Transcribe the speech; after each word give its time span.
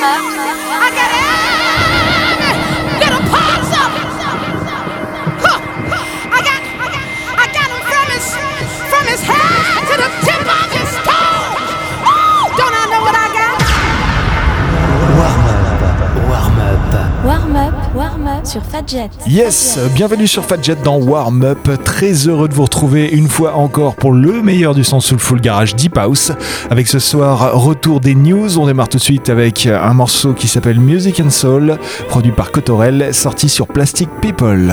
I 0.00 0.90
got 0.94 1.22
it. 1.22 1.27
Sur 18.44 18.62
Fadjet. 18.62 19.08
Yes, 19.26 19.78
bienvenue 19.94 20.26
sur 20.26 20.44
Fadjet 20.44 20.76
dans 20.76 20.98
Warm 20.98 21.42
Up. 21.44 21.68
Très 21.84 22.12
heureux 22.28 22.48
de 22.48 22.54
vous 22.54 22.64
retrouver 22.64 23.08
une 23.08 23.28
fois 23.28 23.54
encore 23.54 23.96
pour 23.96 24.12
le 24.12 24.42
meilleur 24.42 24.74
du 24.74 24.84
son 24.84 25.00
Full 25.00 25.40
Garage 25.40 25.74
Deep 25.74 25.96
House. 25.96 26.32
Avec 26.70 26.88
ce 26.88 26.98
soir, 26.98 27.60
retour 27.60 28.00
des 28.00 28.14
news. 28.14 28.58
On 28.58 28.66
démarre 28.66 28.88
tout 28.88 28.98
de 28.98 29.02
suite 29.02 29.28
avec 29.30 29.66
un 29.66 29.94
morceau 29.94 30.34
qui 30.34 30.48
s'appelle 30.48 30.80
Music 30.80 31.20
and 31.20 31.30
Soul, 31.30 31.78
produit 32.08 32.32
par 32.32 32.50
Cotorel, 32.50 33.14
sorti 33.14 33.48
sur 33.48 33.66
Plastic 33.66 34.08
People. 34.20 34.72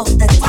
all 0.00 0.04
the 0.16 0.39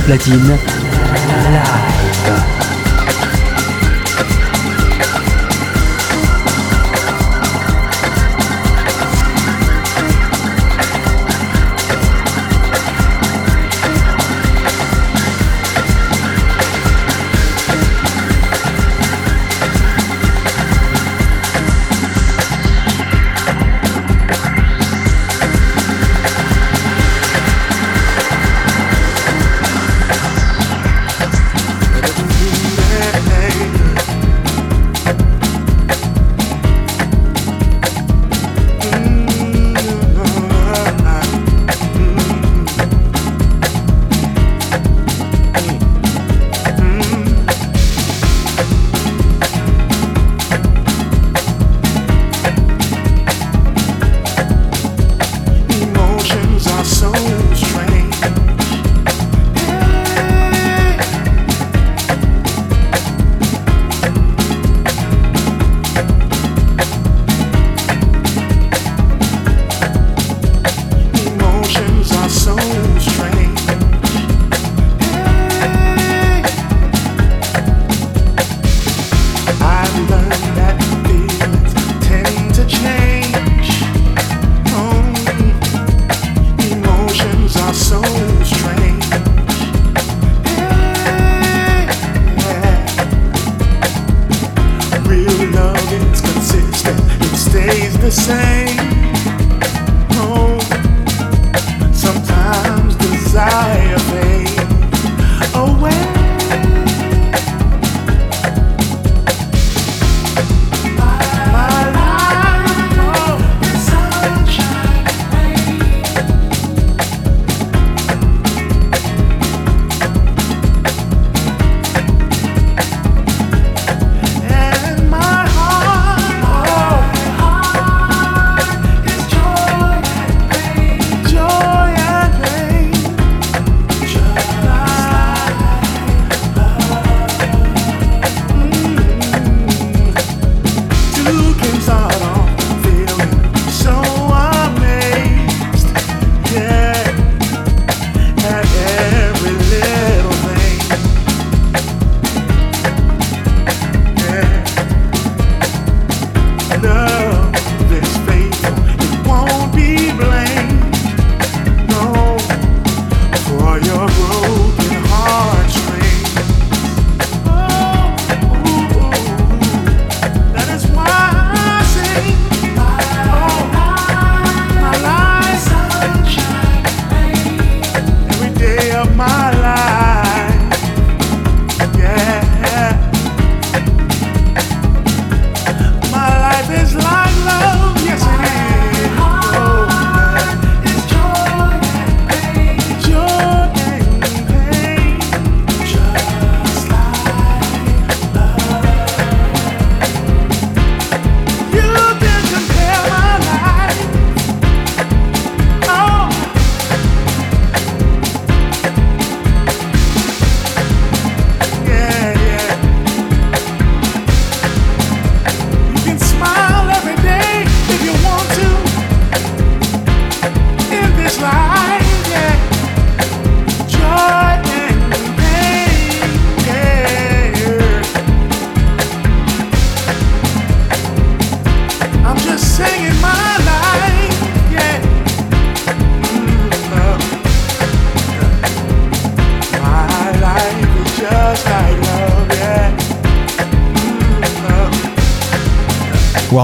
platine. 0.00 0.58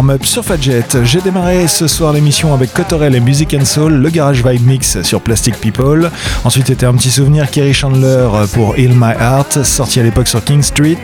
Warm-up 0.00 0.24
sur 0.24 0.42
Fadjet. 0.42 0.82
J'ai 1.04 1.20
démarré 1.20 1.68
ce 1.68 1.86
soir 1.86 2.14
l'émission 2.14 2.54
avec 2.54 2.72
Cotterell 2.72 3.14
et 3.14 3.20
Music 3.20 3.52
and 3.52 3.66
Soul, 3.66 3.92
le 3.92 4.08
Garage 4.08 4.42
Vibe 4.42 4.66
Mix 4.66 5.02
sur 5.02 5.20
Plastic 5.20 5.54
People. 5.60 6.10
Ensuite 6.42 6.70
était 6.70 6.86
un 6.86 6.94
petit 6.94 7.10
souvenir 7.10 7.50
Kerry 7.50 7.74
Chandler 7.74 8.26
pour 8.54 8.78
Heal 8.78 8.92
My 8.94 9.12
Heart, 9.20 9.62
sorti 9.62 10.00
à 10.00 10.02
l'époque 10.02 10.28
sur 10.28 10.42
King 10.42 10.62
Street. 10.62 11.02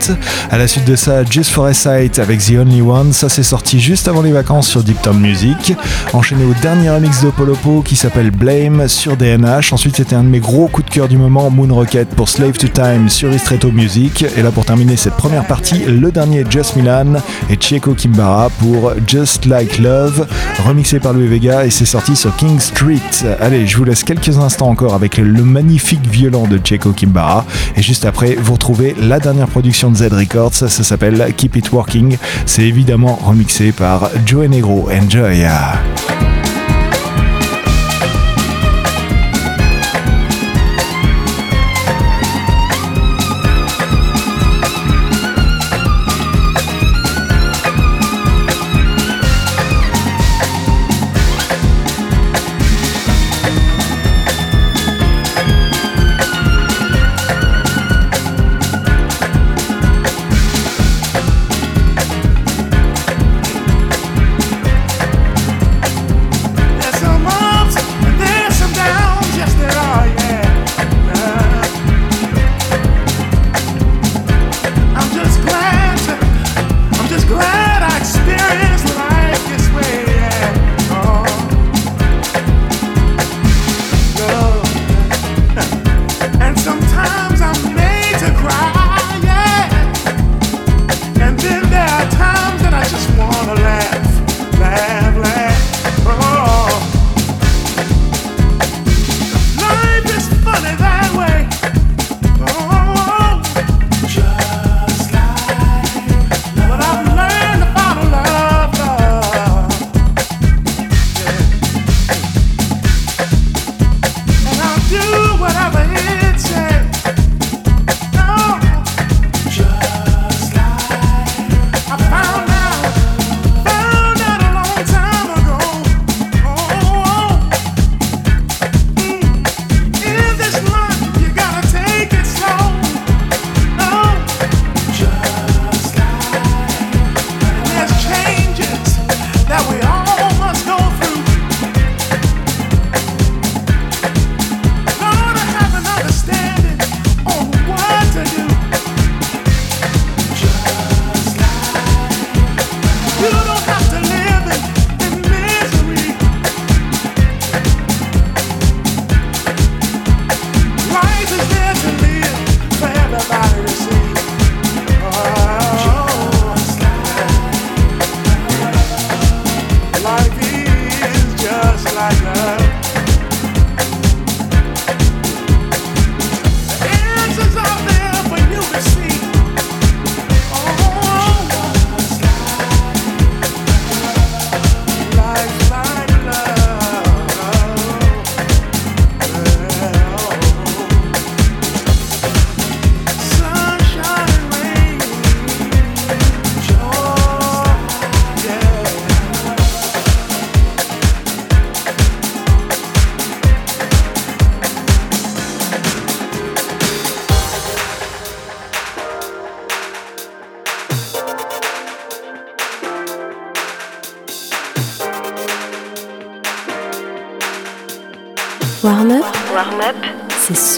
À 0.49 0.57
la 0.57 0.67
suite 0.67 0.85
de 0.85 0.95
ça, 0.95 1.23
Just 1.25 1.51
for 1.51 1.67
a 1.67 1.75
Sight 1.75 2.17
avec 2.17 2.39
The 2.39 2.53
Only 2.59 2.81
One, 2.81 3.13
ça 3.13 3.29
s'est 3.29 3.43
sorti 3.43 3.79
juste 3.79 4.07
avant 4.07 4.23
les 4.23 4.31
vacances 4.31 4.67
sur 4.67 4.81
Deep 4.81 4.99
Town 5.03 5.19
Music. 5.19 5.75
Enchaîné 6.13 6.43
au 6.43 6.55
dernier 6.63 6.89
remix 6.89 7.21
de 7.21 7.29
Polopo 7.29 7.83
qui 7.83 7.95
s'appelle 7.95 8.31
Blame 8.31 8.87
sur 8.87 9.15
DNH. 9.15 9.73
Ensuite 9.73 9.97
c'était 9.97 10.15
un 10.15 10.23
de 10.23 10.29
mes 10.29 10.39
gros 10.39 10.69
coups 10.69 10.89
de 10.89 10.93
cœur 10.95 11.07
du 11.07 11.19
moment, 11.19 11.51
Moon 11.51 11.71
Rocket 11.71 12.09
pour 12.15 12.29
Slave 12.29 12.57
to 12.57 12.67
Time 12.67 13.09
sur 13.09 13.29
Ristretto 13.29 13.69
Music. 13.71 14.25
Et 14.35 14.41
là 14.41 14.49
pour 14.49 14.65
terminer 14.65 14.95
cette 14.95 15.17
première 15.17 15.45
partie, 15.45 15.85
le 15.85 16.11
dernier 16.11 16.45
Just 16.49 16.75
Milan 16.75 17.21
et 17.51 17.57
Chieko 17.59 17.93
Kimbara 17.93 18.49
pour 18.57 18.86
Just 19.05 19.45
Like 19.45 19.79
Love, 19.79 20.27
remixé 20.65 20.99
par 20.99 21.13
Louis 21.13 21.27
Vega 21.27 21.65
et 21.65 21.69
c'est 21.69 21.85
sorti 21.85 22.15
sur 22.15 22.35
King 22.35 22.59
Street. 22.59 22.99
Allez, 23.39 23.67
je 23.67 23.77
vous 23.77 23.83
laisse 23.83 24.03
quelques 24.03 24.37
instants 24.37 24.69
encore 24.69 24.93
avec 24.93 25.17
le 25.17 25.43
magnifique 25.43 26.07
violon 26.07 26.47
de 26.47 26.59
Chieko 26.63 26.91
Kimbara 26.91 27.45
et 27.75 27.81
juste 27.81 28.05
après, 28.05 28.35
vous 28.35 28.53
retrouvez 28.53 28.95
la 28.99 29.19
dernière 29.19 29.47
production 29.47 29.91
de 29.91 29.95
Z 29.95 30.13
Records, 30.13 30.53
ça 30.53 30.69
s'appelle 30.69 31.33
Keep 31.35 31.57
It 31.57 31.71
Working. 31.71 32.17
C'est 32.45 32.63
évidemment 32.63 33.15
remixé 33.15 33.71
par 33.71 34.09
Joe 34.25 34.47
Negro. 34.47 34.89
Enjoy! 34.91 35.45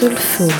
Soulful. 0.00 0.59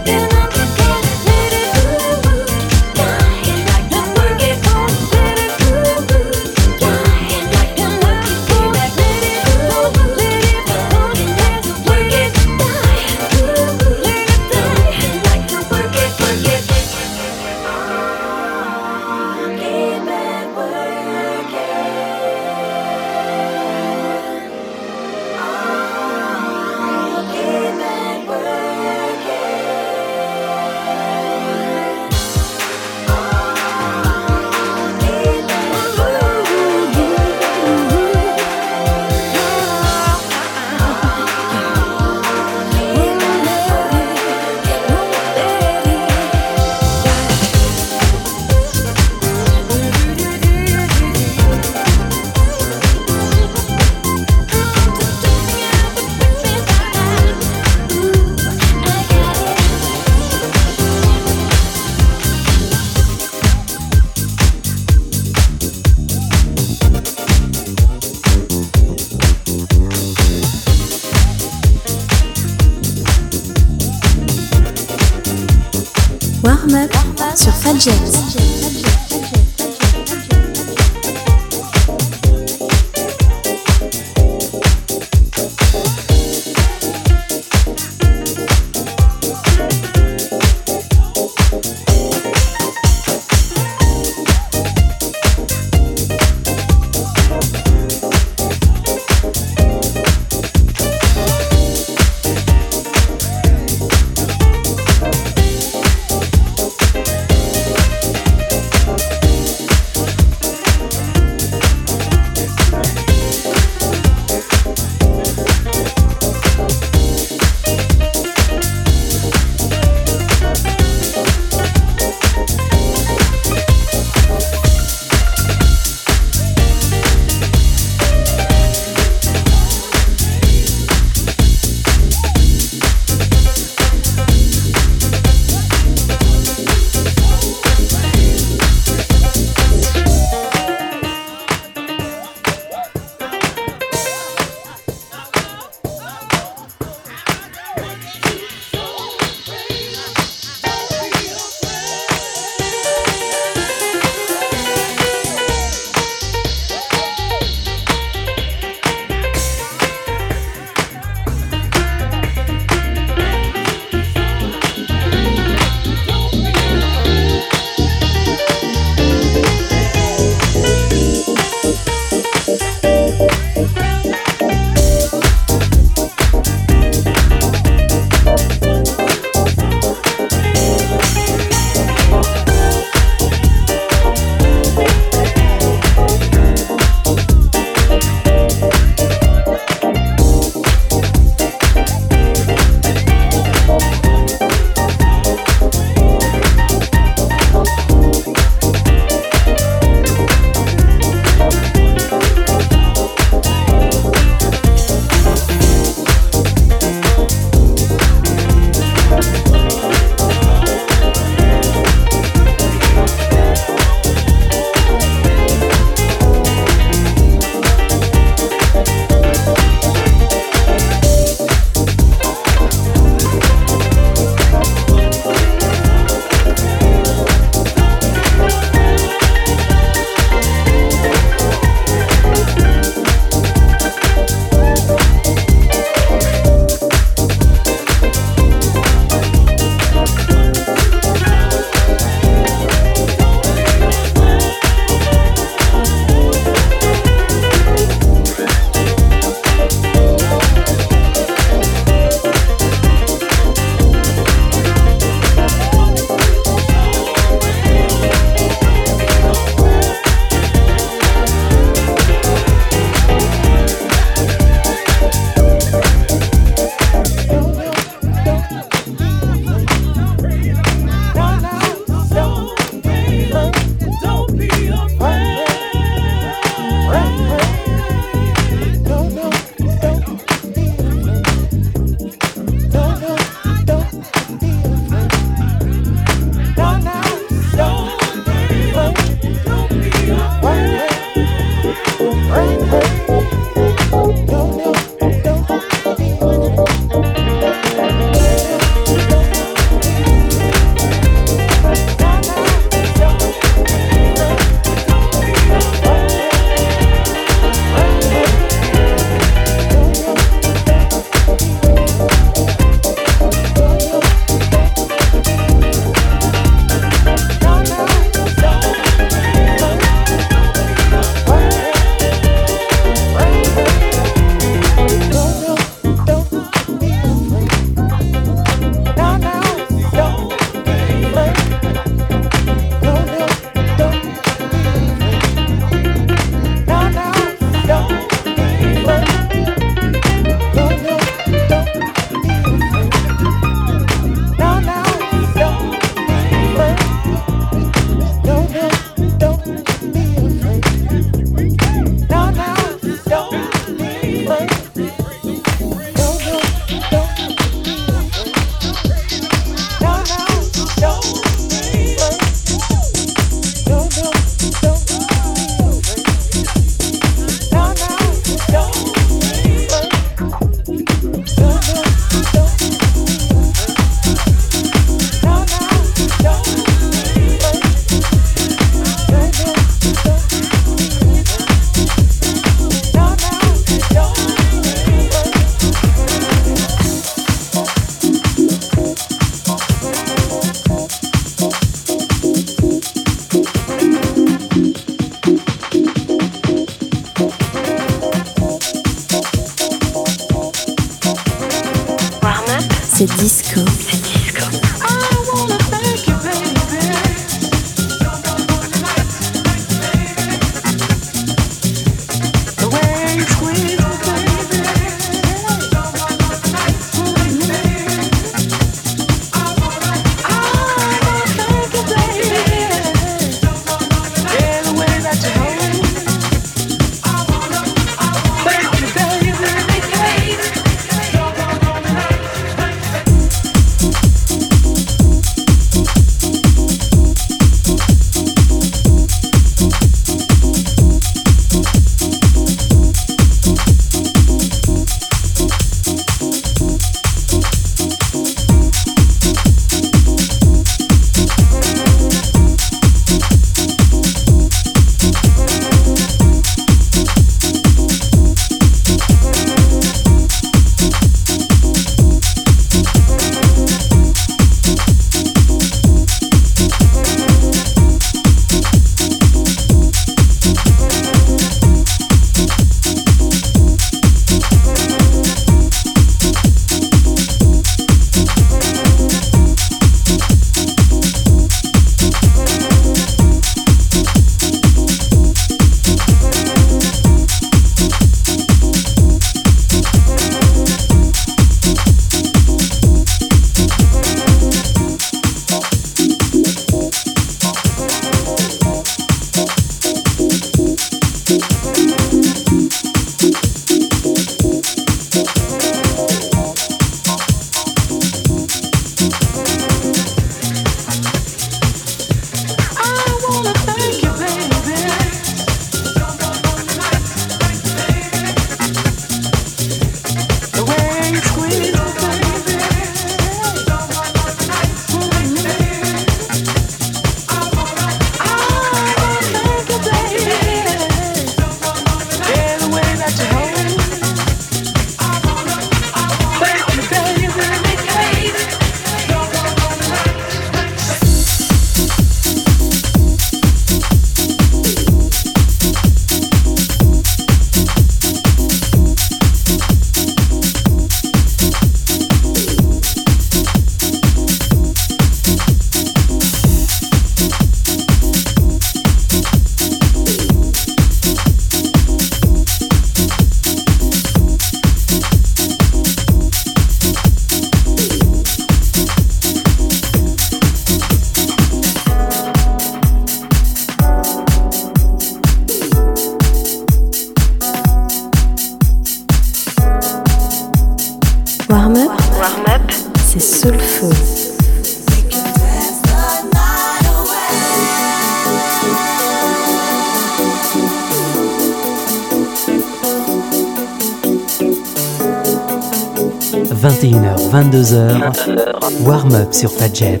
21h, 596.62 597.16
22h, 597.32 598.84
warm 598.84 599.12
up 599.14 599.34
sur 599.34 599.50
Fadjet. 599.50 600.00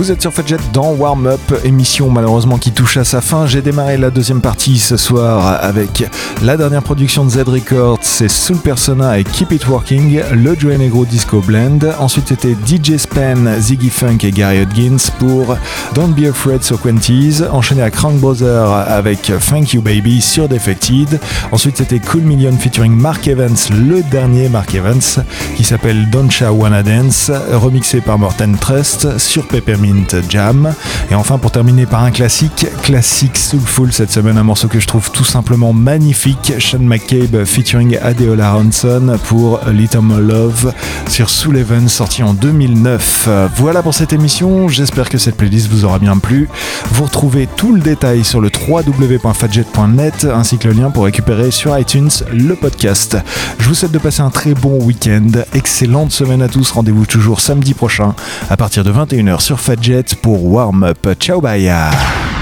Vous 0.00 0.10
êtes 0.10 0.22
sur 0.22 0.32
Fadjet 0.32 0.56
dans 0.72 0.94
Warm 0.94 1.26
Up, 1.26 1.40
émission 1.62 2.08
malheureusement 2.08 2.56
qui 2.56 2.72
touche 2.72 2.96
à 2.96 3.04
sa 3.04 3.20
fin. 3.20 3.44
J'ai 3.44 3.60
démarré 3.60 3.98
la 3.98 4.08
deuxième 4.08 4.40
partie 4.40 4.78
ce 4.78 4.96
soir 4.96 5.62
avec 5.62 6.06
la 6.42 6.56
dernière 6.56 6.82
production 6.82 7.22
de 7.22 7.28
Z 7.28 7.42
Records, 7.46 7.98
c'est 8.00 8.30
Soul 8.30 8.56
Persona 8.56 9.18
et 9.18 9.24
Keep 9.24 9.52
It 9.52 9.68
Working, 9.68 10.22
le 10.32 10.58
Joe 10.58 10.78
Negro 10.78 11.04
Disco 11.04 11.42
Blend. 11.42 11.80
Ensuite 11.98 12.28
c'était 12.28 12.56
DJ 12.66 12.96
Span, 12.96 13.60
Ziggy 13.60 13.90
Funk 13.90 14.16
et 14.22 14.30
Gary 14.30 14.62
Hodgins 14.62 15.10
pour 15.18 15.54
Don't 15.94 16.14
Be 16.14 16.30
Afraid 16.30 16.62
So 16.62 16.78
Quenties. 16.78 17.42
Enchaîné 17.52 17.82
à 17.82 17.90
Crank 17.90 18.14
Brother 18.20 18.72
avec 18.72 19.30
Thank 19.50 19.74
You 19.74 19.82
Baby 19.82 20.22
sur 20.22 20.48
Defected. 20.48 21.20
Ensuite 21.52 21.76
c'était 21.76 21.98
Cool 21.98 22.22
Million 22.22 22.52
featuring 22.52 22.96
Mark 22.96 23.28
Evans, 23.28 23.58
le 23.70 24.02
dernier 24.10 24.48
Mark 24.48 24.74
Evans, 24.74 25.22
qui 25.58 25.64
s'appelle 25.64 26.08
Don't 26.08 26.30
Cha 26.30 26.54
Wanna 26.54 26.82
Dance, 26.82 27.30
remixé 27.52 28.00
par 28.00 28.18
Morten 28.18 28.56
Trust 28.56 29.18
sur 29.18 29.46
Peppermint 29.46 29.90
Jam. 30.28 30.74
Et 31.10 31.14
enfin 31.14 31.38
pour 31.38 31.50
terminer 31.50 31.86
par 31.86 32.04
un 32.04 32.10
classique, 32.10 32.66
classique 32.82 33.36
soulful 33.36 33.92
cette 33.92 34.10
semaine, 34.10 34.38
un 34.38 34.42
morceau 34.42 34.68
que 34.68 34.80
je 34.80 34.86
trouve 34.86 35.10
tout 35.10 35.24
simplement 35.24 35.72
magnifique, 35.72 36.52
Sean 36.58 36.80
McCabe 36.80 37.44
featuring 37.44 37.98
Adeola 38.00 38.56
Hanson 38.56 39.18
pour 39.24 39.60
Little 39.70 40.00
More 40.00 40.20
Love 40.20 40.72
sur 41.08 41.30
Soul 41.30 41.56
Heaven 41.56 41.88
sorti 41.88 42.22
en 42.22 42.34
2009. 42.34 43.28
Voilà 43.56 43.82
pour 43.82 43.94
cette 43.94 44.12
émission, 44.12 44.68
j'espère 44.68 45.08
que 45.08 45.18
cette 45.18 45.36
playlist 45.36 45.68
vous 45.68 45.84
aura 45.84 45.98
bien 45.98 46.18
plu. 46.18 46.48
Vous 46.92 47.04
retrouvez 47.04 47.48
tout 47.56 47.72
le 47.74 47.80
détail 47.80 48.24
sur 48.24 48.40
le 48.40 48.50
www.fadjet.net 48.50 50.26
ainsi 50.32 50.58
que 50.58 50.68
le 50.68 50.74
lien 50.74 50.90
pour 50.90 51.04
récupérer 51.04 51.50
sur 51.50 51.76
iTunes 51.78 52.10
le 52.32 52.54
podcast. 52.54 53.16
Je 53.58 53.68
vous 53.68 53.74
souhaite 53.74 53.92
de 53.92 53.98
passer 53.98 54.20
un 54.20 54.30
très 54.30 54.54
bon 54.54 54.82
week-end, 54.84 55.30
excellente 55.54 56.12
semaine 56.12 56.42
à 56.42 56.48
tous, 56.48 56.70
rendez-vous 56.70 57.06
toujours 57.06 57.40
samedi 57.40 57.74
prochain 57.74 58.14
à 58.48 58.56
partir 58.56 58.84
de 58.84 58.92
21h 58.92 59.40
sur 59.40 59.60
Fadjet 59.60 59.79
pour 60.22 60.52
Warm 60.52 60.84
Up. 60.84 61.08
Ciao 61.18 61.40
bye 61.40 62.39